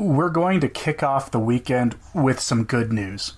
We're 0.00 0.30
going 0.30 0.60
to 0.60 0.68
kick 0.70 1.02
off 1.02 1.30
the 1.30 1.38
weekend 1.38 1.94
with 2.14 2.40
some 2.40 2.64
good 2.64 2.90
news. 2.90 3.34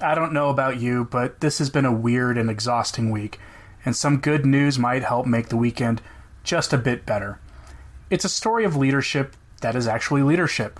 I 0.00 0.14
don't 0.14 0.32
know 0.32 0.48
about 0.48 0.80
you, 0.80 1.08
but 1.10 1.40
this 1.40 1.58
has 1.58 1.70
been 1.70 1.84
a 1.84 1.92
weird 1.92 2.38
and 2.38 2.48
exhausting 2.48 3.10
week, 3.10 3.40
and 3.84 3.96
some 3.96 4.20
good 4.20 4.46
news 4.46 4.78
might 4.78 5.02
help 5.02 5.26
make 5.26 5.48
the 5.48 5.56
weekend 5.56 6.00
just 6.44 6.72
a 6.72 6.78
bit 6.78 7.04
better. 7.04 7.40
It's 8.10 8.24
a 8.24 8.28
story 8.28 8.64
of 8.64 8.76
leadership 8.76 9.34
that 9.60 9.74
is 9.74 9.88
actually 9.88 10.22
leadership, 10.22 10.78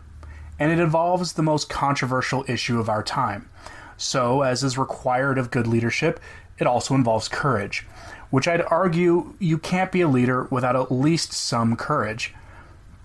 and 0.61 0.71
it 0.71 0.79
involves 0.79 1.33
the 1.33 1.43
most 1.43 1.69
controversial 1.69 2.45
issue 2.47 2.79
of 2.79 2.89
our 2.89 3.03
time. 3.03 3.51
So, 3.97 4.43
as 4.43 4.63
is 4.63 4.79
required 4.79 5.37
of 5.37 5.51
good 5.51 5.67
leadership, 5.67 6.21
it 6.61 6.69
also 6.69 6.95
involves 6.95 7.27
courage, 7.27 7.85
which 8.31 8.47
I'd 8.47 8.63
argue 8.63 9.35
you 9.41 9.59
can't 9.59 9.91
be 9.91 10.03
a 10.03 10.07
leader 10.07 10.45
without 10.53 10.77
at 10.77 10.93
least 10.93 11.33
some 11.33 11.75
courage. 11.75 12.33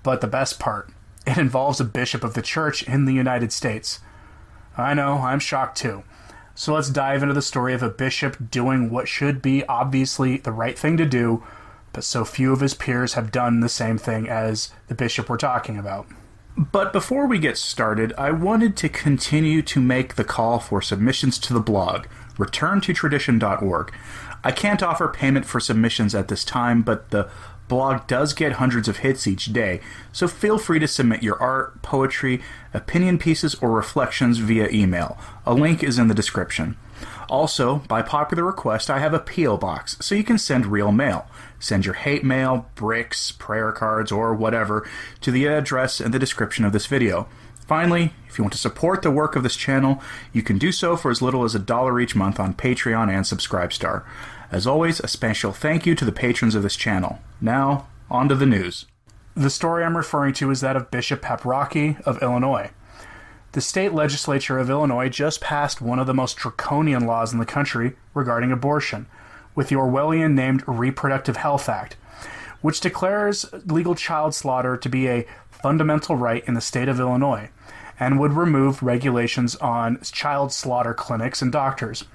But 0.03 0.21
the 0.21 0.27
best 0.27 0.59
part, 0.59 0.91
it 1.29 1.37
involves 1.37 1.79
a 1.79 1.85
bishop 1.85 2.23
of 2.23 2.33
the 2.33 2.41
church 2.41 2.81
in 2.83 3.05
the 3.05 3.13
United 3.13 3.51
States. 3.53 3.99
I 4.77 4.93
know, 4.93 5.19
I'm 5.19 5.39
shocked 5.39 5.77
too. 5.77 6.03
So 6.55 6.73
let's 6.73 6.89
dive 6.89 7.21
into 7.21 7.35
the 7.35 7.41
story 7.41 7.73
of 7.73 7.83
a 7.83 7.89
bishop 7.89 8.49
doing 8.49 8.89
what 8.89 9.07
should 9.07 9.41
be 9.41 9.63
obviously 9.65 10.37
the 10.37 10.51
right 10.51 10.77
thing 10.77 10.97
to 10.97 11.05
do, 11.05 11.43
but 11.93 12.03
so 12.03 12.25
few 12.25 12.51
of 12.51 12.61
his 12.61 12.73
peers 12.73 13.13
have 13.13 13.31
done 13.31 13.59
the 13.59 13.69
same 13.69 13.97
thing 13.97 14.27
as 14.27 14.71
the 14.87 14.95
bishop 14.95 15.29
we're 15.29 15.37
talking 15.37 15.77
about. 15.77 16.07
But 16.57 16.91
before 16.91 17.27
we 17.27 17.39
get 17.39 17.57
started, 17.57 18.11
I 18.17 18.31
wanted 18.31 18.75
to 18.77 18.89
continue 18.89 19.61
to 19.61 19.79
make 19.79 20.15
the 20.15 20.25
call 20.25 20.59
for 20.59 20.81
submissions 20.81 21.39
to 21.39 21.53
the 21.53 21.61
blog, 21.61 22.07
returntotradition.org. 22.37 23.93
I 24.43 24.51
can't 24.51 24.83
offer 24.83 25.07
payment 25.07 25.45
for 25.45 25.59
submissions 25.59 26.15
at 26.15 26.27
this 26.27 26.43
time, 26.43 26.81
but 26.81 27.11
the 27.11 27.29
blog 27.69 28.05
does 28.07 28.33
get 28.33 28.53
hundreds 28.53 28.89
of 28.89 28.97
hits 28.97 29.25
each 29.25 29.53
day, 29.53 29.79
so 30.11 30.27
feel 30.27 30.57
free 30.57 30.79
to 30.79 30.87
submit 30.87 31.23
your 31.23 31.41
art, 31.41 31.81
poetry, 31.81 32.41
opinion 32.73 33.17
pieces, 33.17 33.55
or 33.55 33.71
reflections 33.71 34.39
via 34.39 34.67
email. 34.69 35.17
A 35.45 35.53
link 35.53 35.81
is 35.81 35.97
in 35.97 36.09
the 36.09 36.13
description. 36.13 36.75
Also, 37.29 37.77
by 37.87 38.01
popular 38.01 38.43
request, 38.43 38.89
I 38.89 38.99
have 38.99 39.13
a 39.13 39.19
P.O. 39.19 39.57
box, 39.57 39.95
so 40.01 40.15
you 40.15 40.23
can 40.23 40.37
send 40.37 40.65
real 40.65 40.91
mail. 40.91 41.27
Send 41.59 41.85
your 41.85 41.93
hate 41.93 42.23
mail, 42.23 42.69
bricks, 42.75 43.31
prayer 43.31 43.71
cards, 43.71 44.11
or 44.11 44.33
whatever 44.33 44.89
to 45.21 45.31
the 45.31 45.45
address 45.45 46.01
in 46.01 46.11
the 46.11 46.19
description 46.19 46.65
of 46.65 46.73
this 46.73 46.87
video. 46.87 47.27
Finally, 47.69 48.11
if 48.27 48.39
you 48.39 48.43
want 48.43 48.51
to 48.51 48.57
support 48.57 49.03
the 49.03 49.11
work 49.11 49.35
of 49.35 49.43
this 49.43 49.55
channel, 49.55 50.01
you 50.33 50.41
can 50.41 50.57
do 50.57 50.71
so 50.71 50.97
for 50.97 51.11
as 51.11 51.21
little 51.21 51.43
as 51.43 51.53
a 51.53 51.59
dollar 51.59 51.99
each 51.99 52.15
month 52.15 52.39
on 52.39 52.51
Patreon 52.51 53.09
and 53.11 53.25
Subscribestar. 53.25 54.03
As 54.51 54.65
always, 54.65 54.99
a 54.99 55.07
special 55.07 55.53
thank 55.53 55.85
you 55.85 55.93
to 55.93 56.03
the 56.03 56.11
patrons 56.11 56.55
of 56.55 56.63
this 56.63 56.75
channel. 56.75 57.19
Now, 57.39 57.85
on 58.09 58.27
to 58.29 58.33
the 58.33 58.47
news. 58.47 58.87
The 59.35 59.51
story 59.51 59.83
I'm 59.83 59.95
referring 59.95 60.33
to 60.33 60.49
is 60.49 60.61
that 60.61 60.75
of 60.75 60.89
Bishop 60.89 61.21
Paprocki 61.21 62.01
of 62.07 62.23
Illinois. 62.23 62.71
The 63.51 63.61
state 63.61 63.93
legislature 63.93 64.57
of 64.57 64.71
Illinois 64.71 65.09
just 65.09 65.39
passed 65.39 65.79
one 65.79 65.99
of 65.99 66.07
the 66.07 66.13
most 66.15 66.37
draconian 66.37 67.05
laws 67.05 67.33
in 67.33 67.37
the 67.37 67.45
country 67.45 67.95
regarding 68.15 68.51
abortion, 68.51 69.05
with 69.53 69.69
the 69.69 69.75
Orwellian 69.75 70.33
named 70.33 70.63
Reproductive 70.65 71.37
Health 71.37 71.69
Act, 71.69 71.97
which 72.61 72.79
declares 72.79 73.45
legal 73.65 73.95
child 73.95 74.33
slaughter 74.33 74.77
to 74.77 74.89
be 74.89 75.07
a 75.07 75.25
fundamental 75.49 76.15
right 76.15 76.43
in 76.47 76.53
the 76.53 76.61
state 76.61 76.87
of 76.87 76.99
Illinois 76.99 77.49
and 77.99 78.19
would 78.19 78.33
remove 78.33 78.81
regulations 78.81 79.55
on 79.57 79.99
child 80.01 80.53
slaughter 80.53 80.93
clinics 80.93 81.41
and 81.41 81.51
doctors 81.51 82.05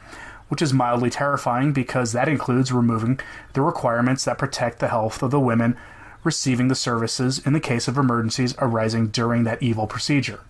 which 0.49 0.63
is 0.63 0.73
mildly 0.73 1.11
terrifying 1.11 1.73
because 1.73 2.13
that 2.13 2.29
includes 2.29 2.73
removing 2.73 3.19
the 3.55 3.63
requirements 3.63 4.25
that 4.25 4.39
protect 4.39 4.79
the 4.79 4.89
health 4.89 5.23
of 5.23 5.31
the 5.31 5.41
women 5.41 5.77
receiving 6.23 6.69
the 6.69 6.75
services 6.75 7.39
in 7.45 7.53
the 7.53 7.61
case 7.61 7.89
of 7.89 7.99
emergencies 7.99 8.55
arising 8.59 9.09
during 9.09 9.45
that 9.45 9.63
evil 9.63 9.87
procedure. 9.87 10.41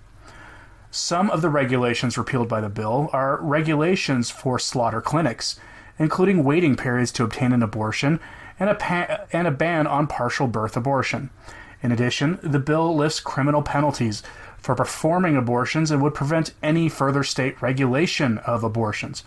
Some 0.90 1.30
of 1.30 1.42
the 1.42 1.48
regulations 1.48 2.16
repealed 2.16 2.48
by 2.48 2.60
the 2.60 2.68
bill 2.68 3.10
are 3.12 3.40
regulations 3.42 4.30
for 4.30 4.58
slaughter 4.58 5.00
clinics, 5.00 5.58
including 5.98 6.44
waiting 6.44 6.76
periods 6.76 7.10
to 7.12 7.24
obtain 7.24 7.52
an 7.52 7.62
abortion 7.62 8.20
and 8.58 8.70
a, 8.70 8.74
pa- 8.74 9.20
and 9.32 9.46
a 9.46 9.50
ban 9.50 9.86
on 9.86 10.06
partial 10.06 10.46
birth 10.46 10.76
abortion. 10.76 11.30
In 11.82 11.92
addition, 11.92 12.38
the 12.42 12.58
bill 12.58 12.94
lifts 12.96 13.20
criminal 13.20 13.62
penalties 13.62 14.22
for 14.56 14.74
performing 14.74 15.36
abortions 15.36 15.90
and 15.90 16.02
would 16.02 16.14
prevent 16.14 16.54
any 16.62 16.88
further 16.88 17.22
state 17.22 17.60
regulation 17.60 18.38
of 18.38 18.64
abortions. 18.64 19.22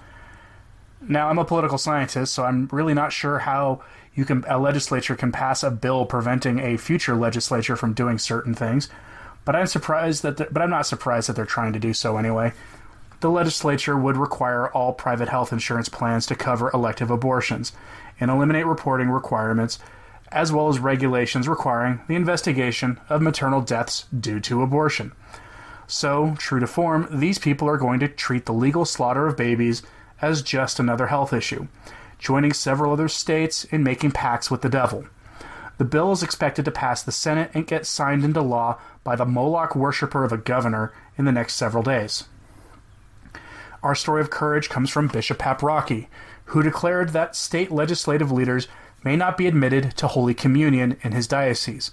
Now, 0.99 1.29
I'm 1.29 1.37
a 1.37 1.45
political 1.45 1.77
scientist, 1.77 2.33
so 2.33 2.43
I'm 2.43 2.67
really 2.71 2.95
not 2.95 3.13
sure 3.13 3.39
how 3.39 3.83
you 4.15 4.25
can 4.25 4.43
a 4.47 4.57
legislature 4.57 5.15
can 5.15 5.31
pass 5.31 5.61
a 5.61 5.69
bill 5.69 6.05
preventing 6.05 6.59
a 6.59 6.77
future 6.77 7.15
legislature 7.15 7.75
from 7.75 7.93
doing 7.93 8.17
certain 8.17 8.55
things. 8.55 8.89
But 9.45 9.55
I'm 9.55 9.67
surprised 9.67 10.23
that, 10.23 10.51
but 10.51 10.61
I'm 10.61 10.71
not 10.71 10.87
surprised 10.87 11.29
that 11.29 11.35
they're 11.35 11.45
trying 11.45 11.73
to 11.73 11.79
do 11.79 11.93
so 11.93 12.17
anyway. 12.17 12.53
The 13.19 13.31
legislature 13.31 13.97
would 13.97 14.15
require 14.15 14.69
all 14.69 14.93
private 14.93 15.29
health 15.29 15.51
insurance 15.51 15.89
plans 15.89 16.27
to 16.27 16.35
cover 16.35 16.69
elective 16.71 17.09
abortions 17.09 17.71
and 18.19 18.29
eliminate 18.29 18.67
reporting 18.67 19.09
requirements, 19.09 19.79
as 20.31 20.51
well 20.51 20.67
as 20.67 20.77
regulations 20.77 21.47
requiring 21.47 22.01
the 22.07 22.15
investigation 22.15 22.99
of 23.09 23.23
maternal 23.23 23.61
deaths 23.61 24.05
due 24.17 24.39
to 24.41 24.61
abortion. 24.61 25.13
So, 25.87 26.35
true 26.37 26.59
to 26.59 26.67
form, 26.67 27.07
these 27.09 27.39
people 27.39 27.67
are 27.67 27.77
going 27.77 27.99
to 28.01 28.07
treat 28.07 28.45
the 28.45 28.53
legal 28.53 28.85
slaughter 28.85 29.25
of 29.25 29.37
babies 29.37 29.81
as 30.21 30.41
just 30.43 30.79
another 30.79 31.07
health 31.07 31.33
issue, 31.33 31.67
joining 32.19 32.53
several 32.53 32.93
other 32.93 33.07
states 33.07 33.63
in 33.65 33.83
making 33.83 34.11
pacts 34.11 34.51
with 34.51 34.61
the 34.61 34.69
devil. 34.69 35.05
The 35.77 35.85
bill 35.85 36.11
is 36.11 36.23
expected 36.23 36.65
to 36.65 36.71
pass 36.71 37.01
the 37.01 37.11
Senate 37.11 37.51
and 37.53 37.65
get 37.65 37.85
signed 37.85 38.23
into 38.23 38.41
law 38.41 38.79
by 39.03 39.15
the 39.15 39.25
Moloch 39.25 39.75
worshiper 39.75 40.23
of 40.23 40.31
a 40.31 40.37
governor 40.37 40.91
in 41.17 41.25
the 41.25 41.31
next 41.31 41.55
several 41.55 41.83
days. 41.83 42.25
Our 43.87 43.95
story 43.95 44.19
of 44.19 44.29
courage 44.29 44.67
comes 44.67 44.89
from 44.89 45.07
Bishop 45.07 45.37
Paprocki, 45.37 46.07
who 46.47 46.61
declared 46.61 47.11
that 47.11 47.37
state 47.37 47.71
legislative 47.71 48.29
leaders 48.33 48.67
may 49.01 49.15
not 49.15 49.37
be 49.37 49.47
admitted 49.47 49.95
to 49.95 50.07
Holy 50.07 50.33
Communion 50.33 50.97
in 51.03 51.13
his 51.13 51.25
diocese, 51.25 51.91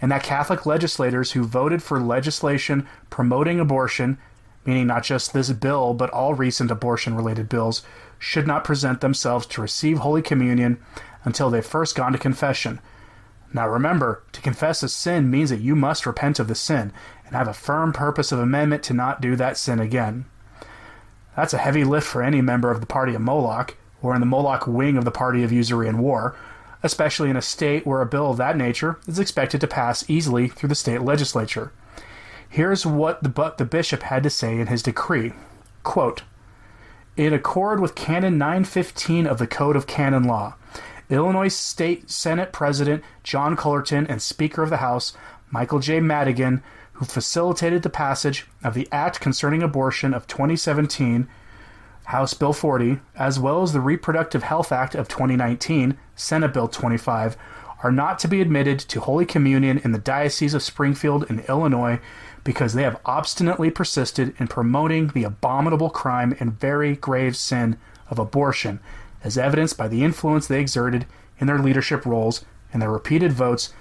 and 0.00 0.10
that 0.10 0.22
Catholic 0.22 0.64
legislators 0.64 1.32
who 1.32 1.44
voted 1.44 1.82
for 1.82 2.00
legislation 2.00 2.88
promoting 3.10 3.60
abortion 3.60 4.16
meaning 4.64 4.86
not 4.86 5.02
just 5.02 5.34
this 5.34 5.52
bill, 5.52 5.92
but 5.92 6.08
all 6.08 6.32
recent 6.32 6.70
abortion 6.70 7.14
related 7.14 7.50
bills, 7.50 7.82
should 8.18 8.46
not 8.46 8.64
present 8.64 9.02
themselves 9.02 9.44
to 9.44 9.60
receive 9.60 9.98
Holy 9.98 10.22
Communion 10.22 10.78
until 11.24 11.50
they've 11.50 11.66
first 11.66 11.94
gone 11.94 12.12
to 12.12 12.18
confession. 12.18 12.80
Now 13.52 13.68
remember, 13.68 14.22
to 14.32 14.40
confess 14.40 14.82
a 14.82 14.88
sin 14.88 15.30
means 15.30 15.50
that 15.50 15.60
you 15.60 15.76
must 15.76 16.06
repent 16.06 16.38
of 16.38 16.48
the 16.48 16.54
sin 16.54 16.90
and 17.26 17.36
have 17.36 17.48
a 17.48 17.52
firm 17.52 17.92
purpose 17.92 18.32
of 18.32 18.38
amendment 18.38 18.82
to 18.84 18.94
not 18.94 19.20
do 19.20 19.36
that 19.36 19.58
sin 19.58 19.78
again. 19.78 20.24
That's 21.36 21.54
a 21.54 21.58
heavy 21.58 21.84
lift 21.84 22.06
for 22.06 22.22
any 22.22 22.40
member 22.40 22.70
of 22.70 22.80
the 22.80 22.86
party 22.86 23.14
of 23.14 23.20
Moloch, 23.20 23.76
or 24.02 24.14
in 24.14 24.20
the 24.20 24.26
Moloch 24.26 24.66
wing 24.66 24.96
of 24.96 25.04
the 25.04 25.10
party 25.10 25.42
of 25.42 25.52
usury 25.52 25.88
and 25.88 25.98
war, 25.98 26.36
especially 26.82 27.30
in 27.30 27.36
a 27.36 27.42
state 27.42 27.86
where 27.86 28.00
a 28.00 28.06
bill 28.06 28.30
of 28.30 28.36
that 28.36 28.56
nature 28.56 28.98
is 29.06 29.18
expected 29.18 29.60
to 29.60 29.66
pass 29.66 30.08
easily 30.08 30.48
through 30.48 30.68
the 30.68 30.74
state 30.74 31.00
legislature. 31.00 31.72
Here's 32.48 32.86
what 32.86 33.22
the, 33.22 33.28
but 33.28 33.58
the 33.58 33.64
bishop 33.64 34.02
had 34.02 34.22
to 34.22 34.30
say 34.30 34.60
in 34.60 34.68
his 34.68 34.82
decree. 34.82 35.32
Quote, 35.82 36.22
in 37.16 37.32
accord 37.32 37.80
with 37.80 37.94
Canon 37.94 38.38
915 38.38 39.26
of 39.26 39.38
the 39.38 39.46
Code 39.46 39.76
of 39.76 39.86
Canon 39.86 40.24
Law, 40.24 40.54
Illinois 41.08 41.48
State 41.48 42.10
Senate 42.10 42.52
President 42.52 43.04
John 43.22 43.56
Cullerton 43.56 44.06
and 44.08 44.20
Speaker 44.20 44.62
of 44.62 44.70
the 44.70 44.78
House 44.78 45.12
Michael 45.50 45.78
J. 45.78 46.00
Madigan, 46.00 46.62
who 46.94 47.04
facilitated 47.04 47.82
the 47.82 47.90
passage 47.90 48.46
of 48.62 48.74
the 48.74 48.88
Act 48.90 49.20
Concerning 49.20 49.62
Abortion 49.62 50.14
of 50.14 50.26
2017, 50.26 51.28
House 52.04 52.34
Bill 52.34 52.52
40, 52.52 53.00
as 53.16 53.38
well 53.38 53.62
as 53.62 53.72
the 53.72 53.80
Reproductive 53.80 54.42
Health 54.42 54.70
Act 54.70 54.94
of 54.94 55.08
2019, 55.08 55.96
Senate 56.14 56.52
Bill 56.52 56.68
25, 56.68 57.36
are 57.82 57.92
not 57.92 58.18
to 58.20 58.28
be 58.28 58.40
admitted 58.40 58.78
to 58.78 59.00
Holy 59.00 59.26
Communion 59.26 59.78
in 59.78 59.92
the 59.92 59.98
Diocese 59.98 60.54
of 60.54 60.62
Springfield 60.62 61.28
in 61.28 61.40
Illinois 61.40 62.00
because 62.44 62.74
they 62.74 62.82
have 62.82 63.00
obstinately 63.04 63.70
persisted 63.70 64.34
in 64.38 64.46
promoting 64.46 65.08
the 65.08 65.24
abominable 65.24 65.90
crime 65.90 66.36
and 66.38 66.58
very 66.58 66.94
grave 66.94 67.36
sin 67.36 67.76
of 68.08 68.18
abortion, 68.18 68.80
as 69.22 69.36
evidenced 69.36 69.76
by 69.76 69.88
the 69.88 70.04
influence 70.04 70.46
they 70.46 70.60
exerted 70.60 71.06
in 71.38 71.46
their 71.46 71.58
leadership 71.58 72.06
roles 72.06 72.44
and 72.72 72.80
their 72.80 72.90
repeated 72.90 73.32
votes 73.32 73.72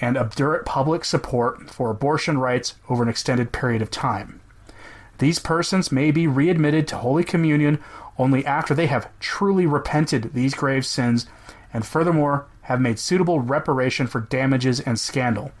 and 0.00 0.16
obdurate 0.16 0.64
public 0.64 1.04
support 1.04 1.70
for 1.70 1.90
abortion 1.90 2.38
rights 2.38 2.74
over 2.88 3.02
an 3.02 3.08
extended 3.08 3.52
period 3.52 3.82
of 3.82 3.90
time. 3.90 4.40
These 5.18 5.38
persons 5.38 5.90
may 5.90 6.10
be 6.10 6.26
readmitted 6.26 6.86
to 6.88 6.98
Holy 6.98 7.24
Communion 7.24 7.78
only 8.18 8.44
after 8.44 8.74
they 8.74 8.86
have 8.86 9.08
truly 9.20 9.66
repented 9.66 10.34
these 10.34 10.54
grave 10.54 10.84
sins 10.84 11.26
and 11.72 11.86
furthermore 11.86 12.46
have 12.62 12.80
made 12.80 12.98
suitable 12.98 13.40
reparation 13.40 14.06
for 14.06 14.20
damages 14.20 14.80
and 14.80 14.98
scandal, 14.98 15.52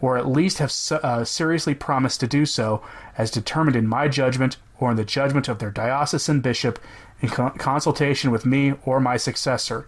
or 0.00 0.16
at 0.16 0.28
least 0.28 0.58
have 0.58 0.72
uh, 1.02 1.24
seriously 1.24 1.74
promised 1.74 2.20
to 2.20 2.26
do 2.26 2.44
so 2.44 2.82
as 3.16 3.30
determined 3.30 3.76
in 3.76 3.86
my 3.86 4.08
judgment 4.08 4.56
or 4.78 4.90
in 4.90 4.96
the 4.96 5.04
judgment 5.04 5.48
of 5.48 5.58
their 5.58 5.70
diocesan 5.70 6.40
bishop 6.40 6.78
in 7.20 7.28
co- 7.28 7.50
consultation 7.50 8.30
with 8.30 8.46
me 8.46 8.74
or 8.84 9.00
my 9.00 9.16
successor. 9.16 9.86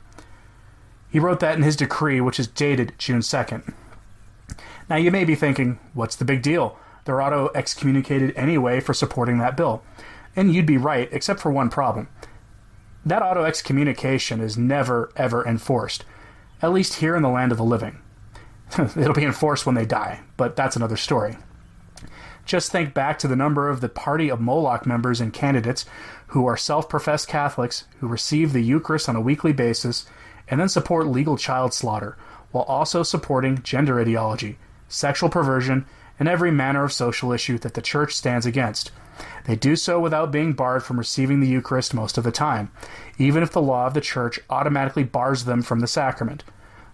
He 1.10 1.18
wrote 1.18 1.40
that 1.40 1.56
in 1.56 1.62
his 1.62 1.76
decree, 1.76 2.20
which 2.20 2.40
is 2.40 2.46
dated 2.46 2.94
June 2.98 3.20
2nd. 3.20 3.74
Now, 4.88 4.96
you 4.96 5.10
may 5.10 5.24
be 5.24 5.34
thinking, 5.34 5.78
what's 5.94 6.16
the 6.16 6.24
big 6.24 6.42
deal? 6.42 6.78
They're 7.04 7.22
auto 7.22 7.50
excommunicated 7.54 8.34
anyway 8.36 8.80
for 8.80 8.94
supporting 8.94 9.38
that 9.38 9.56
bill. 9.56 9.82
And 10.36 10.54
you'd 10.54 10.66
be 10.66 10.76
right, 10.76 11.08
except 11.12 11.40
for 11.40 11.50
one 11.50 11.70
problem. 11.70 12.08
That 13.04 13.22
auto 13.22 13.44
excommunication 13.44 14.40
is 14.40 14.56
never, 14.56 15.10
ever 15.16 15.46
enforced, 15.46 16.04
at 16.60 16.72
least 16.72 16.94
here 16.94 17.16
in 17.16 17.22
the 17.22 17.28
land 17.28 17.52
of 17.52 17.58
the 17.58 17.64
living. 17.64 17.98
It'll 18.78 19.12
be 19.12 19.24
enforced 19.24 19.66
when 19.66 19.74
they 19.74 19.84
die, 19.84 20.20
but 20.36 20.56
that's 20.56 20.76
another 20.76 20.96
story. 20.96 21.36
Just 22.44 22.72
think 22.72 22.94
back 22.94 23.18
to 23.18 23.28
the 23.28 23.36
number 23.36 23.68
of 23.68 23.80
the 23.80 23.88
Party 23.88 24.28
of 24.28 24.40
Moloch 24.40 24.86
members 24.86 25.20
and 25.20 25.32
candidates 25.32 25.84
who 26.28 26.46
are 26.46 26.56
self 26.56 26.88
professed 26.88 27.28
Catholics 27.28 27.84
who 28.00 28.08
receive 28.08 28.52
the 28.52 28.62
Eucharist 28.62 29.08
on 29.08 29.16
a 29.16 29.20
weekly 29.20 29.52
basis 29.52 30.06
and 30.48 30.60
then 30.60 30.68
support 30.68 31.06
legal 31.06 31.36
child 31.36 31.72
slaughter, 31.72 32.16
while 32.50 32.64
also 32.64 33.02
supporting 33.02 33.62
gender 33.62 34.00
ideology, 34.00 34.58
sexual 34.92 35.28
perversion, 35.28 35.86
and 36.18 36.28
every 36.28 36.50
manner 36.50 36.84
of 36.84 36.92
social 36.92 37.32
issue 37.32 37.58
that 37.58 37.74
the 37.74 37.82
Church 37.82 38.14
stands 38.14 38.46
against. 38.46 38.90
They 39.44 39.56
do 39.56 39.76
so 39.76 39.98
without 39.98 40.30
being 40.30 40.52
barred 40.52 40.84
from 40.84 40.98
receiving 40.98 41.40
the 41.40 41.48
Eucharist 41.48 41.94
most 41.94 42.16
of 42.18 42.24
the 42.24 42.32
time, 42.32 42.70
even 43.18 43.42
if 43.42 43.52
the 43.52 43.62
law 43.62 43.86
of 43.86 43.94
the 43.94 44.00
Church 44.00 44.38
automatically 44.50 45.04
bars 45.04 45.44
them 45.44 45.62
from 45.62 45.80
the 45.80 45.86
sacrament. 45.86 46.44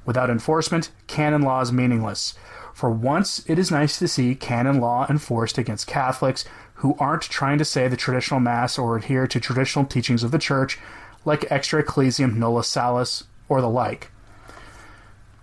Without 0.04 0.30
enforcement, 0.30 0.90
canon 1.06 1.42
law 1.42 1.60
is 1.60 1.72
meaningless. 1.72 2.34
For 2.72 2.90
once, 2.90 3.44
it 3.48 3.58
is 3.58 3.70
nice 3.70 3.98
to 3.98 4.08
see 4.08 4.34
canon 4.34 4.80
law 4.80 5.06
enforced 5.10 5.58
against 5.58 5.86
Catholics 5.86 6.44
who 6.74 6.96
aren't 6.98 7.22
trying 7.22 7.58
to 7.58 7.64
say 7.64 7.88
the 7.88 7.96
traditional 7.96 8.40
Mass 8.40 8.78
or 8.78 8.96
adhere 8.96 9.26
to 9.26 9.40
traditional 9.40 9.84
teachings 9.84 10.22
of 10.22 10.30
the 10.30 10.38
Church, 10.38 10.78
like 11.24 11.50
extra 11.50 11.80
ecclesiam 11.80 12.38
nulla 12.38 12.64
salus 12.64 13.24
or 13.48 13.60
the 13.60 13.68
like. 13.68 14.10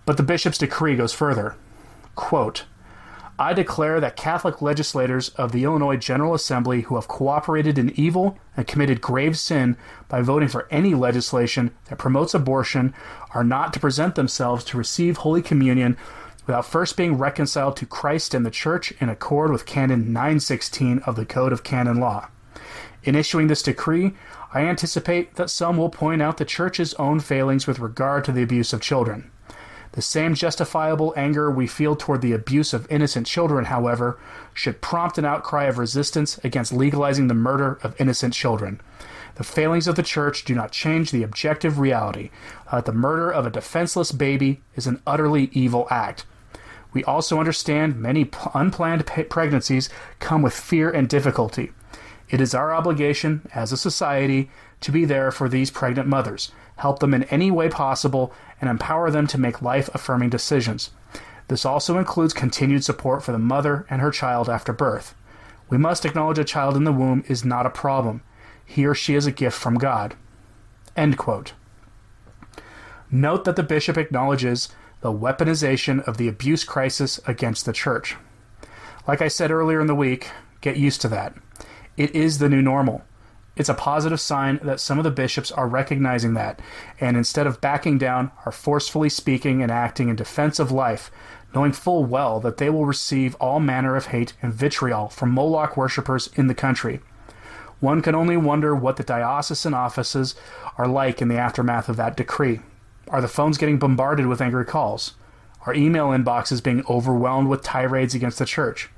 But 0.06 0.16
the 0.16 0.22
bishop's 0.22 0.58
decree 0.58 0.96
goes 0.96 1.12
further. 1.12 1.56
Quote, 2.16 2.64
I 3.38 3.52
declare 3.52 4.00
that 4.00 4.16
Catholic 4.16 4.62
legislators 4.62 5.28
of 5.30 5.52
the 5.52 5.64
Illinois 5.64 5.98
General 5.98 6.32
Assembly 6.32 6.80
who 6.80 6.94
have 6.94 7.06
cooperated 7.06 7.78
in 7.78 7.92
evil 7.94 8.38
and 8.56 8.66
committed 8.66 9.02
grave 9.02 9.38
sin 9.38 9.76
by 10.08 10.22
voting 10.22 10.48
for 10.48 10.66
any 10.70 10.94
legislation 10.94 11.72
that 11.90 11.98
promotes 11.98 12.32
abortion 12.32 12.94
are 13.34 13.44
not 13.44 13.74
to 13.74 13.80
present 13.80 14.14
themselves 14.14 14.64
to 14.64 14.78
receive 14.78 15.18
Holy 15.18 15.42
Communion 15.42 15.98
without 16.46 16.64
first 16.64 16.96
being 16.96 17.18
reconciled 17.18 17.76
to 17.76 17.86
Christ 17.86 18.32
and 18.32 18.46
the 18.46 18.50
Church 18.50 18.92
in 19.00 19.10
accord 19.10 19.52
with 19.52 19.66
Canon 19.66 20.14
916 20.14 21.00
of 21.00 21.16
the 21.16 21.26
Code 21.26 21.52
of 21.52 21.62
Canon 21.62 22.00
Law. 22.00 22.28
In 23.04 23.14
issuing 23.14 23.48
this 23.48 23.62
decree, 23.62 24.14
I 24.54 24.62
anticipate 24.62 25.34
that 25.34 25.50
some 25.50 25.76
will 25.76 25.90
point 25.90 26.22
out 26.22 26.38
the 26.38 26.46
Church's 26.46 26.94
own 26.94 27.20
failings 27.20 27.66
with 27.66 27.78
regard 27.78 28.24
to 28.24 28.32
the 28.32 28.42
abuse 28.42 28.72
of 28.72 28.80
children. 28.80 29.30
The 29.96 30.02
same 30.02 30.34
justifiable 30.34 31.14
anger 31.16 31.50
we 31.50 31.66
feel 31.66 31.96
toward 31.96 32.20
the 32.20 32.34
abuse 32.34 32.74
of 32.74 32.86
innocent 32.92 33.26
children, 33.26 33.64
however, 33.64 34.18
should 34.52 34.82
prompt 34.82 35.16
an 35.16 35.24
outcry 35.24 35.64
of 35.64 35.78
resistance 35.78 36.38
against 36.44 36.70
legalizing 36.70 37.28
the 37.28 37.34
murder 37.34 37.78
of 37.82 37.98
innocent 37.98 38.34
children. 38.34 38.78
The 39.36 39.44
failings 39.44 39.88
of 39.88 39.96
the 39.96 40.02
Church 40.02 40.44
do 40.44 40.54
not 40.54 40.70
change 40.70 41.10
the 41.10 41.22
objective 41.22 41.78
reality 41.78 42.28
that 42.70 42.84
the 42.84 42.92
murder 42.92 43.30
of 43.30 43.46
a 43.46 43.50
defenseless 43.50 44.12
baby 44.12 44.60
is 44.74 44.86
an 44.86 45.00
utterly 45.06 45.48
evil 45.52 45.86
act. 45.90 46.26
We 46.92 47.02
also 47.04 47.38
understand 47.38 47.96
many 47.96 48.30
unplanned 48.52 49.06
pregnancies 49.06 49.88
come 50.18 50.42
with 50.42 50.52
fear 50.52 50.90
and 50.90 51.08
difficulty. 51.08 51.72
It 52.28 52.42
is 52.42 52.54
our 52.54 52.74
obligation, 52.74 53.48
as 53.54 53.72
a 53.72 53.78
society, 53.78 54.50
to 54.82 54.92
be 54.92 55.06
there 55.06 55.30
for 55.30 55.48
these 55.48 55.70
pregnant 55.70 56.06
mothers, 56.06 56.52
help 56.76 56.98
them 56.98 57.14
in 57.14 57.22
any 57.24 57.50
way 57.50 57.70
possible, 57.70 58.32
and 58.60 58.70
empower 58.70 59.10
them 59.10 59.26
to 59.28 59.38
make 59.38 59.62
life 59.62 59.88
affirming 59.94 60.30
decisions. 60.30 60.90
This 61.48 61.64
also 61.64 61.98
includes 61.98 62.32
continued 62.32 62.84
support 62.84 63.22
for 63.22 63.32
the 63.32 63.38
mother 63.38 63.86
and 63.88 64.00
her 64.00 64.10
child 64.10 64.48
after 64.48 64.72
birth. 64.72 65.14
We 65.68 65.78
must 65.78 66.04
acknowledge 66.04 66.38
a 66.38 66.44
child 66.44 66.76
in 66.76 66.84
the 66.84 66.92
womb 66.92 67.24
is 67.28 67.44
not 67.44 67.66
a 67.66 67.70
problem. 67.70 68.22
He 68.64 68.86
or 68.86 68.94
she 68.94 69.14
is 69.14 69.26
a 69.26 69.32
gift 69.32 69.56
from 69.56 69.74
God. 69.76 70.14
Note 73.10 73.44
that 73.44 73.56
the 73.56 73.62
bishop 73.62 73.96
acknowledges 73.96 74.68
the 75.00 75.12
weaponization 75.12 76.02
of 76.06 76.16
the 76.16 76.26
abuse 76.26 76.64
crisis 76.64 77.20
against 77.26 77.64
the 77.64 77.72
church. 77.72 78.16
Like 79.06 79.22
I 79.22 79.28
said 79.28 79.50
earlier 79.50 79.80
in 79.80 79.86
the 79.86 79.94
week, 79.94 80.30
get 80.60 80.76
used 80.76 81.00
to 81.02 81.08
that. 81.08 81.34
It 81.96 82.14
is 82.14 82.38
the 82.38 82.48
new 82.48 82.62
normal. 82.62 83.02
It's 83.56 83.70
a 83.70 83.74
positive 83.74 84.20
sign 84.20 84.60
that 84.62 84.80
some 84.80 84.98
of 84.98 85.04
the 85.04 85.10
bishops 85.10 85.50
are 85.50 85.66
recognizing 85.66 86.34
that, 86.34 86.60
and 87.00 87.16
instead 87.16 87.46
of 87.46 87.62
backing 87.62 87.96
down, 87.96 88.30
are 88.44 88.52
forcefully 88.52 89.08
speaking 89.08 89.62
and 89.62 89.72
acting 89.72 90.10
in 90.10 90.16
defense 90.16 90.58
of 90.58 90.70
life, 90.70 91.10
knowing 91.54 91.72
full 91.72 92.04
well 92.04 92.38
that 92.40 92.58
they 92.58 92.68
will 92.68 92.84
receive 92.84 93.34
all 93.36 93.58
manner 93.58 93.96
of 93.96 94.06
hate 94.06 94.34
and 94.42 94.52
vitriol 94.52 95.08
from 95.08 95.30
Moloch 95.30 95.74
worshippers 95.74 96.28
in 96.34 96.48
the 96.48 96.54
country. 96.54 97.00
One 97.80 98.02
can 98.02 98.14
only 98.14 98.36
wonder 98.36 98.74
what 98.74 98.96
the 98.98 99.02
diocesan 99.02 99.72
offices 99.72 100.34
are 100.76 100.86
like 100.88 101.22
in 101.22 101.28
the 101.28 101.38
aftermath 101.38 101.88
of 101.88 101.96
that 101.96 102.16
decree. 102.16 102.60
Are 103.08 103.22
the 103.22 103.28
phones 103.28 103.56
getting 103.56 103.78
bombarded 103.78 104.26
with 104.26 104.42
angry 104.42 104.66
calls? 104.66 105.14
Are 105.64 105.74
email 105.74 106.08
inboxes 106.08 106.62
being 106.62 106.84
overwhelmed 106.90 107.48
with 107.48 107.62
tirades 107.62 108.14
against 108.14 108.38
the 108.38 108.44
church? 108.44 108.90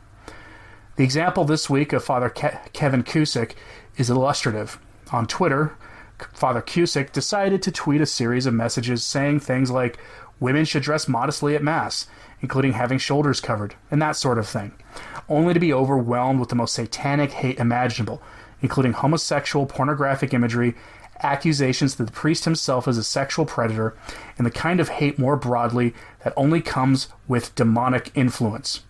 The 0.99 1.05
example 1.05 1.45
this 1.45 1.71
week 1.71 1.93
of 1.93 2.03
Father 2.03 2.29
Ke- 2.29 2.73
Kevin 2.73 3.05
Cusick 3.05 3.53
is 3.97 4.11
illustrative. 4.11 4.81
On 5.13 5.29
Twitter, 5.29 5.77
Father 6.33 6.61
Cusick 6.61 7.13
decided 7.13 7.63
to 7.63 7.71
tweet 7.71 8.01
a 8.01 8.07
series 8.07 8.47
of 8.47 8.55
messages 8.55 9.05
saying 9.05 9.39
things 9.39 9.71
like, 9.71 9.97
Women 10.41 10.65
should 10.65 10.83
dress 10.83 11.07
modestly 11.07 11.55
at 11.55 11.63
Mass, 11.63 12.09
including 12.41 12.73
having 12.73 12.99
shoulders 12.99 13.41
covered, 13.41 13.77
and 13.93 14.03
that 14.03 14.17
sort 14.17 14.39
of 14.39 14.49
thing, 14.49 14.73
only 15.29 15.55
to 15.55 15.61
be 15.61 15.73
overwhelmed 15.73 16.41
with 16.41 16.49
the 16.49 16.57
most 16.57 16.75
satanic 16.75 17.31
hate 17.31 17.61
imaginable, 17.61 18.21
including 18.61 18.93
homosexual 18.93 19.67
pornographic 19.67 20.35
imagery, 20.35 20.75
accusations 21.23 21.95
that 21.95 22.07
the 22.07 22.13
priest 22.13 22.45
himself 22.45 22.89
is 22.89 22.99
a 22.99 23.05
sexual 23.05 23.47
predator, 23.47 23.97
and 24.37 24.45
the 24.45 24.51
kind 24.51 24.81
of 24.81 24.89
hate 24.89 25.17
more 25.17 25.37
broadly 25.37 25.95
that 26.25 26.35
only 26.37 26.61
comes 26.61 27.07
with 27.29 27.55
demonic 27.55 28.11
influence. 28.17 28.81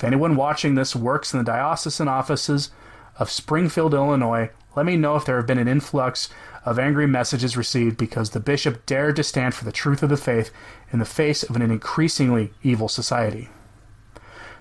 If 0.00 0.04
anyone 0.04 0.34
watching 0.34 0.76
this 0.76 0.96
works 0.96 1.34
in 1.34 1.40
the 1.40 1.44
diocesan 1.44 2.08
offices 2.08 2.70
of 3.18 3.30
Springfield, 3.30 3.92
Illinois, 3.92 4.48
let 4.74 4.86
me 4.86 4.96
know 4.96 5.14
if 5.16 5.26
there 5.26 5.36
have 5.36 5.46
been 5.46 5.58
an 5.58 5.68
influx 5.68 6.30
of 6.64 6.78
angry 6.78 7.06
messages 7.06 7.54
received 7.54 7.98
because 7.98 8.30
the 8.30 8.40
bishop 8.40 8.86
dared 8.86 9.16
to 9.16 9.22
stand 9.22 9.52
for 9.52 9.66
the 9.66 9.70
truth 9.70 10.02
of 10.02 10.08
the 10.08 10.16
faith 10.16 10.52
in 10.90 11.00
the 11.00 11.04
face 11.04 11.42
of 11.42 11.54
an 11.54 11.60
increasingly 11.60 12.54
evil 12.62 12.88
society. 12.88 13.50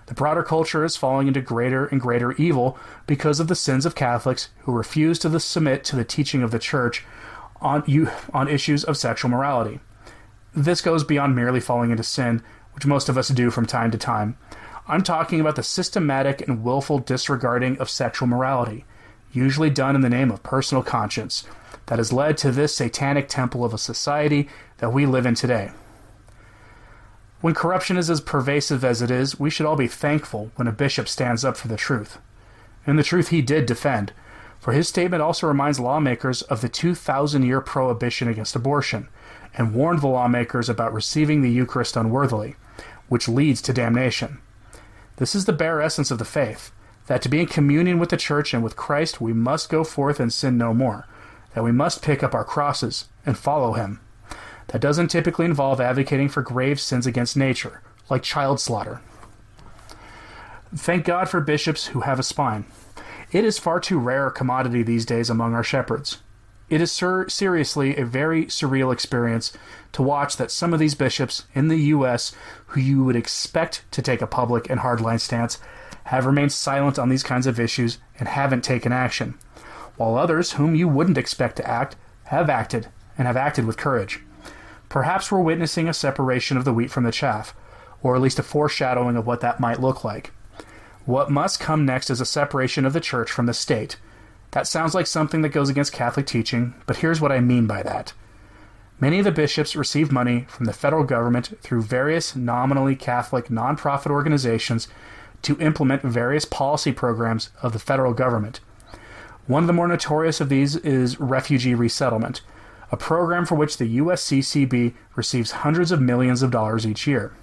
The 0.08 0.14
broader 0.14 0.44
culture 0.44 0.84
is 0.84 0.98
falling 0.98 1.30
into 1.30 1.40
greater 1.40 1.86
and 1.86 2.02
greater 2.02 2.34
evil 2.34 2.78
because 3.08 3.40
of 3.40 3.48
the 3.48 3.56
sins 3.56 3.86
of 3.86 3.96
Catholics 3.96 4.50
who 4.64 4.74
refuse 4.74 5.20
to 5.20 5.40
submit 5.40 5.86
to 5.86 5.96
the 5.96 6.04
teaching 6.04 6.44
of 6.44 6.52
the 6.52 6.60
Church 6.60 7.06
on, 7.62 8.10
on 8.34 8.50
issues 8.50 8.84
of 8.84 8.98
sexual 8.98 9.32
morality. 9.32 9.80
This 10.54 10.82
goes 10.82 11.06
beyond 11.06 11.34
merely 11.34 11.62
falling 11.62 11.92
into 11.92 12.04
sin, 12.04 12.44
which 12.74 12.86
most 12.86 13.08
of 13.08 13.18
us 13.18 13.30
do 13.30 13.50
from 13.50 13.66
time 13.66 13.90
to 13.92 13.98
time, 13.98 14.36
I'm 14.88 15.04
talking 15.04 15.40
about 15.40 15.56
the 15.56 15.64
systematic 15.64 16.48
and 16.48 16.64
willful 16.64 17.00
disregarding 17.00 17.78
of 17.80 17.90
sexual 17.90 18.28
morality, 18.28 18.86
usually 19.32 19.70
done 19.70 19.96
in 19.96 20.02
the 20.02 20.10
name 20.10 20.32
of 20.32 20.44
personal 20.44 20.84
conscience, 20.84 21.46
that 21.88 22.00
has 22.00 22.14
led 22.14 22.38
to 22.38 22.52
this 22.52 22.76
satanic 22.76 23.28
temple 23.28 23.66
of 23.66 23.74
a 23.74 23.78
society 23.78 24.48
that 24.78 24.94
we 24.94 25.06
live 25.06 25.26
in 25.26 25.36
today. 25.36 25.72
When 27.42 27.54
corruption 27.54 27.98
is 27.98 28.10
as 28.10 28.20
pervasive 28.20 28.84
as 28.84 29.02
it 29.02 29.10
is, 29.10 29.40
we 29.40 29.50
should 29.50 29.66
all 29.66 29.78
be 29.78 29.88
thankful 29.88 30.52
when 30.56 30.68
a 30.68 30.74
bishop 30.74 31.08
stands 31.08 31.46
up 31.46 31.56
for 31.56 31.70
the 31.70 31.78
truth. 31.78 32.18
And 32.86 33.00
the 33.00 33.04
truth 33.04 33.30
he 33.30 33.42
did 33.42 33.66
defend, 33.66 34.12
For 34.60 34.74
his 34.74 34.90
statement 34.90 35.22
also 35.22 35.48
reminds 35.48 35.80
lawmakers 35.80 36.42
of 36.44 36.60
the 36.60 36.68
2,000 36.68 37.44
year 37.44 37.62
prohibition 37.62 38.28
against 38.28 38.58
abortion 38.58 39.08
and 39.54 39.74
warned 39.74 40.02
the 40.02 40.08
lawmakers 40.08 40.68
about 40.68 40.94
receiving 40.94 41.42
the 41.42 41.52
Eucharist 41.52 41.96
unworthily, 41.96 42.56
which 43.08 43.30
leads 43.30 43.62
to 43.62 43.74
damnation. 43.74 44.40
This 45.20 45.36
is 45.36 45.44
the 45.44 45.54
bare 45.54 45.82
essence 45.82 46.12
of 46.12 46.18
the 46.18 46.26
faith 46.26 46.72
that 47.08 47.22
to 47.24 47.30
be 47.30 47.42
in 47.42 47.48
communion 47.48 48.00
with 48.00 48.10
the 48.10 48.18
church 48.18 48.54
and 48.54 48.64
with 48.64 48.78
Christ, 48.78 49.20
we 49.20 49.34
must 49.34 49.70
go 49.70 49.84
forth 49.84 50.20
and 50.20 50.32
sin 50.32 50.58
no 50.58 50.74
more, 50.74 51.08
that 51.54 51.64
we 51.64 51.74
must 51.74 52.02
pick 52.02 52.24
up 52.24 52.34
our 52.34 52.46
crosses 52.46 53.10
and 53.26 53.38
follow 53.38 53.74
him. 53.74 54.00
That 54.68 54.80
doesn't 54.80 55.10
typically 55.10 55.46
involve 55.46 55.82
advocating 55.82 56.30
for 56.30 56.42
grave 56.42 56.80
sins 56.80 57.06
against 57.06 57.36
nature, 57.36 57.82
like 58.10 58.24
child 58.24 58.62
slaughter. 58.62 59.02
Thank 60.74 61.04
God 61.04 61.28
for 61.28 61.42
bishops 61.42 61.88
who 61.88 62.02
have 62.02 62.20
a 62.20 62.24
spine. 62.24 62.66
It 63.32 63.44
is 63.44 63.60
far 63.60 63.82
too 63.82 64.00
rare 64.00 64.28
a 64.28 64.32
commodity 64.32 64.84
these 64.84 65.06
days 65.06 65.30
among 65.30 65.54
our 65.54 65.64
shepherds. 65.64 66.20
It 66.70 66.82
is 66.82 66.92
ser- 66.92 67.28
seriously 67.30 67.98
a 67.98 68.06
very 68.06 68.46
surreal 68.46 68.94
experience 68.94 69.52
to 69.94 70.04
watch 70.04 70.38
that 70.38 70.52
some 70.52 70.72
of 70.72 70.80
these 70.80 70.94
bishops 70.94 71.46
in 71.56 71.68
the 71.68 71.78
U.S., 71.78 72.32
who 72.68 72.80
you 72.80 73.04
would 73.04 73.16
expect 73.16 73.84
to 73.92 74.02
take 74.04 74.22
a 74.22 74.28
public 74.28 74.70
and 74.70 74.82
hardline 74.82 75.20
stance, 75.20 75.58
have 76.06 76.28
remained 76.28 76.52
silent 76.52 77.00
on 77.00 77.10
these 77.10 77.24
kinds 77.24 77.48
of 77.48 77.60
issues 77.60 77.98
and 78.20 78.28
haven't 78.28 78.64
taken 78.64 78.92
action, 78.92 79.36
while 79.98 80.16
others, 80.16 80.54
whom 80.54 80.76
you 80.76 80.88
wouldn't 80.88 81.18
expect 81.18 81.56
to 81.56 81.68
act, 81.68 81.96
have 82.26 82.50
acted 82.50 82.88
and 83.18 83.26
have 83.26 83.38
acted 83.38 83.66
with 83.66 83.78
courage. 83.78 84.20
Perhaps 84.90 85.32
we're 85.32 85.42
witnessing 85.42 85.88
a 85.88 85.94
separation 85.94 86.56
of 86.56 86.66
the 86.66 86.74
wheat 86.74 86.92
from 86.92 87.04
the 87.04 87.12
chaff, 87.12 87.56
or 88.02 88.16
at 88.16 88.22
least 88.22 88.40
a 88.40 88.44
foreshadowing 88.44 89.16
of 89.16 89.26
what 89.26 89.42
that 89.42 89.60
might 89.60 89.80
look 89.80 90.04
like. 90.04 90.32
What 91.06 91.32
must 91.32 91.60
come 91.60 91.86
next 91.86 92.12
is 92.12 92.22
a 92.22 92.26
separation 92.26 92.86
of 92.86 92.94
the 92.94 93.00
church 93.00 93.32
from 93.32 93.48
the 93.48 93.54
state 93.54 93.98
that 94.52 94.68
sounds 94.68 94.96
like 94.96 95.08
something 95.08 95.42
that 95.42 95.50
goes 95.50 95.70
against 95.70 95.94
Catholic 95.94 96.26
teaching, 96.26 96.74
but 96.86 96.98
here's 96.98 97.22
what 97.22 97.32
I 97.32 97.40
mean 97.40 97.68
by 97.68 97.84
that. 97.84 98.14
Many 99.00 99.20
of 99.20 99.26
the 99.26 99.32
bishops 99.32 99.76
receive 99.76 100.12
money 100.12 100.46
from 100.50 100.66
the 100.66 100.74
federal 100.74 101.04
government 101.04 101.54
through 101.62 101.84
various 101.84 102.36
nominally 102.36 102.96
Catholic 102.96 103.48
nonprofit 103.48 104.12
organizations 104.12 104.88
to 105.44 105.58
implement 105.60 106.02
various 106.02 106.44
policy 106.44 106.92
programs 106.92 107.50
of 107.62 107.72
the 107.72 107.80
federal 107.80 108.14
government. 108.14 108.60
One 109.48 109.64
of 109.64 109.68
the 109.68 109.74
more 109.74 109.88
notorious 109.88 110.42
of 110.42 110.50
these 110.50 110.76
is 110.76 111.20
refugee 111.20 111.76
resettlement, 111.76 112.42
a 112.92 112.98
program 112.98 113.46
for 113.46 113.56
which 113.56 113.78
the 113.78 114.00
USCCB 114.00 114.94
receives 115.16 115.52
hundreds 115.52 115.92
of 115.92 116.02
millions 116.02 116.42
of 116.44 116.52
dollars 116.52 116.86
each 116.86 117.08
year. 117.08 117.34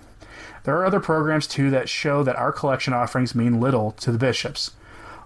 There 0.65 0.77
are 0.77 0.85
other 0.85 1.01
programs 1.01 1.47
too 1.47 1.71
that 1.71 1.89
show 1.89 2.23
that 2.23 2.37
our 2.37 2.53
collection 2.53 2.93
offerings 2.93 3.35
mean 3.35 3.61
little 3.61 3.93
to 3.93 4.13
the 4.13 4.19
bishops. 4.19 4.73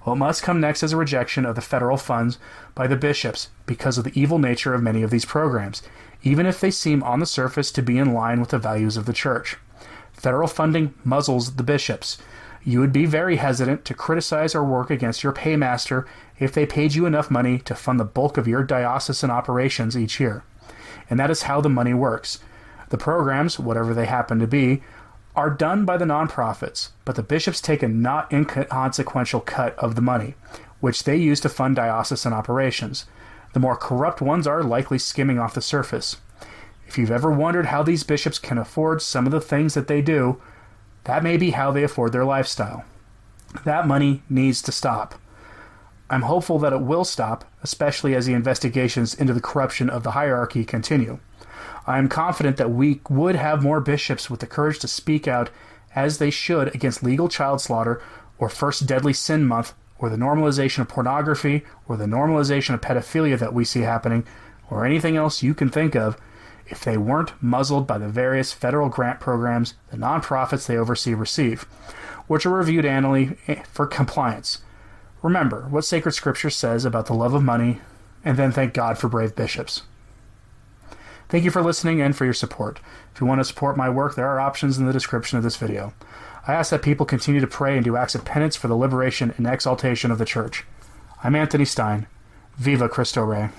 What 0.02 0.16
must 0.16 0.42
come 0.42 0.61
next 0.61 0.83
is 0.83 0.92
a 0.92 0.97
rejection 0.97 1.45
of 1.45 1.57
the 1.57 1.61
federal 1.61 1.99
funds 1.99 2.38
by 2.75 2.87
the 2.87 2.97
bishops 2.97 3.49
because 3.66 3.99
of 3.99 4.04
the 4.04 4.19
evil 4.19 4.38
nature 4.38 4.73
of 4.73 4.83
many 4.83 5.02
of 5.02 5.11
these 5.11 5.26
programs, 5.26 5.83
even 6.23 6.47
if 6.47 6.59
they 6.59 6.71
seem 6.71 7.02
on 7.02 7.21
the 7.21 7.26
surface 7.26 7.71
to 7.73 7.83
be 7.83 7.99
in 7.99 8.14
line 8.14 8.40
with 8.40 8.50
the 8.50 8.59
values 8.59 8.97
of 8.97 9.04
the 9.04 9.12
church. 9.12 9.57
Federal 10.12 10.49
funding 10.49 10.95
muzzles 11.04 11.57
the 11.57 11.62
bishops. 11.62 12.19
You 12.62 12.80
would 12.80 12.92
be 12.92 13.07
very 13.07 13.37
hesitant 13.37 13.85
to 13.87 13.95
criticize 13.95 14.54
or 14.54 14.64
work 14.64 14.90
against 14.90 15.23
your 15.23 15.33
paymaster 15.33 16.07
if 16.38 16.52
they 16.52 16.66
paid 16.66 16.95
you 16.95 17.07
enough 17.07 17.30
money 17.30 17.59
to 17.61 17.75
fund 17.75 18.00
the 18.00 18.04
bulk 18.04 18.37
of 18.37 18.49
your 18.49 18.62
diocesan 18.62 19.30
operations 19.30 19.97
each 19.97 20.21
year. 20.21 20.45
And 21.09 21.19
that 21.19 21.30
is 21.30 21.42
how 21.42 21.61
the 21.61 21.69
money 21.69 21.95
works. 21.95 22.38
The 22.90 22.99
programs, 22.99 23.59
whatever 23.59 23.95
they 23.95 24.07
happen 24.07 24.38
to 24.40 24.47
be, 24.47 24.83
are 25.37 25.50
done 25.50 25.84
by 25.84 25.96
the 25.96 26.04
nonprofits, 26.04 26.90
but 27.04 27.14
the 27.16 27.22
bishops 27.22 27.60
take 27.60 27.82
a 27.82 27.88
not 27.88 28.32
inconsequential 28.32 29.40
cut 29.40 29.78
of 29.78 29.94
the 29.94 30.02
money, 30.02 30.34
which 30.80 31.04
they 31.04 31.16
use 31.16 31.40
to 31.40 31.49
fund 31.49 31.76
diocesan 31.76 32.32
operations. 32.32 33.06
The 33.52 33.60
more 33.60 33.76
corrupt 33.76 34.20
ones 34.20 34.46
are 34.46 34.62
likely 34.62 34.99
skimming 34.99 35.38
off 35.38 35.54
the 35.54 35.62
surface. 35.62 36.16
If 36.87 36.99
you've 36.99 37.10
ever 37.10 37.30
wondered 37.30 37.66
how 37.66 37.82
these 37.82 38.02
bishops 38.02 38.38
can 38.38 38.58
afford 38.58 39.02
some 39.02 39.26
of 39.26 39.32
the 39.32 39.40
things 39.40 39.75
that 39.75 39.87
they 39.87 40.02
do, 40.02 40.40
that 41.04 41.22
may 41.22 41.37
be 41.37 41.50
how 41.50 41.70
they 41.70 41.84
afford 41.84 42.12
their 42.12 42.25
lifestyle. 42.25 42.84
That 43.64 43.87
money 43.87 44.22
needs 44.28 44.62
to 44.62 44.72
stop. 44.72 45.14
I'm 46.08 46.22
hopeful 46.22 46.58
that 46.58 46.72
it 46.72 46.80
will 46.80 47.04
stop, 47.04 47.44
especially 47.62 48.14
as 48.16 48.26
the 48.26 48.32
investigations 48.32 49.14
into 49.14 49.32
the 49.32 49.40
corruption 49.40 49.88
of 49.88 50.02
the 50.02 50.10
hierarchy 50.12 50.64
continue. 50.64 51.20
I 51.87 51.99
am 51.99 52.09
confident 52.09 52.57
that 52.57 52.71
we 52.71 53.00
would 53.09 53.37
have 53.37 53.62
more 53.62 53.81
bishops 53.81 54.31
with 54.31 54.40
the 54.40 54.47
courage 54.47 54.79
to 54.81 54.88
speak 54.88 55.26
out 55.29 55.50
as 55.95 56.19
they 56.19 56.31
should 56.31 56.75
against 56.75 57.02
legal 57.02 57.29
child 57.29 57.61
slaughter 57.61 58.02
or 58.38 58.49
First 58.49 58.87
Deadly 58.87 59.12
Sin 59.12 59.45
Month 59.45 59.75
or 59.99 60.09
the 60.09 60.17
normalization 60.17 60.81
of 60.81 60.88
pornography 60.88 61.62
or 61.87 61.97
the 61.97 62.07
normalization 62.07 62.75
of 62.75 62.81
pedophilia 62.81 63.38
that 63.38 63.55
we 63.55 63.64
see 63.64 63.81
happening 63.81 64.25
or 64.71 64.87
anything 64.87 65.17
else 65.17 65.43
you 65.43 65.55
can 65.55 65.69
think 65.69 65.95
of 65.95 66.17
if 66.67 66.85
they 66.85 66.97
weren't 66.97 67.33
muzzled 67.43 67.87
by 67.87 67.99
the 67.99 68.09
various 68.09 68.52
federal 68.52 68.88
grant 68.88 69.21
programs 69.21 69.75
the 69.90 69.97
nonprofits 69.97 70.67
they 70.67 70.76
oversee 70.76 71.14
receive, 71.14 71.62
which 72.29 72.47
are 72.47 72.50
reviewed 72.50 72.85
annually 72.85 73.37
eh, 73.49 73.62
for 73.64 73.87
compliance. 73.87 74.59
Remember 75.23 75.67
what 75.69 75.85
sacred 75.85 76.12
scripture 76.12 76.50
says 76.50 76.85
about 76.85 77.07
the 77.07 77.14
love 77.14 77.35
of 77.35 77.43
money, 77.43 77.81
and 78.25 78.37
then 78.37 78.52
thank 78.52 78.73
God 78.73 78.97
for 78.97 79.09
brave 79.09 79.35
bishops. 79.35 79.83
Thank 81.30 81.44
you 81.44 81.52
for 81.52 81.62
listening 81.62 82.02
and 82.02 82.16
for 82.16 82.25
your 82.25 82.34
support. 82.34 82.80
If 83.14 83.20
you 83.20 83.26
want 83.26 83.40
to 83.40 83.44
support 83.44 83.76
my 83.76 83.88
work, 83.88 84.16
there 84.16 84.26
are 84.26 84.40
options 84.40 84.78
in 84.78 84.87
the 84.87 84.92
description 84.92 85.38
of 85.38 85.44
this 85.44 85.56
video. 85.56 85.94
I 86.49 86.54
ask 86.54 86.70
that 86.70 86.82
people 86.82 87.06
continue 87.06 87.40
to 87.40 87.46
pray 87.46 87.76
and 87.76 87.84
do 87.84 87.96
acts 87.96 88.16
of 88.16 88.25
penance 88.25 88.56
for 88.56 88.66
the 88.66 88.76
liberation 88.76 89.32
and 89.37 89.46
exaltation 89.46 90.10
of 90.10 90.18
the 90.18 90.25
Church. 90.25 90.64
I'm 91.22 91.37
Anthony 91.37 91.64
Stein. 91.64 92.08
Viva 92.56 92.88
Cristo 92.88 93.22
Rey. 93.22 93.50